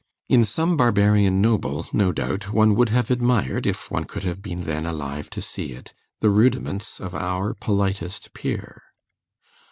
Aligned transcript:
In 0.27 0.45
some 0.45 0.77
Barbarian 0.77 1.41
noble, 1.43 1.85
no 1.93 2.11
doubt, 2.11 2.51
one 2.51 2.73
would 2.73 2.89
have 2.89 3.11
admired, 3.11 3.67
if 3.67 3.91
one 3.91 4.05
could 4.05 4.23
have 4.23 4.41
been 4.41 4.63
then 4.63 4.83
alive 4.83 5.29
to 5.29 5.43
see 5.43 5.73
it, 5.73 5.93
the 6.21 6.31
rudiments 6.31 6.99
of 6.99 7.13
our 7.13 7.53
politest 7.53 8.33
peer. 8.33 8.81